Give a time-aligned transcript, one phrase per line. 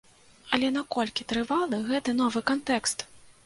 [0.57, 3.09] Але наколькі трывалы гэты новы кантэкст?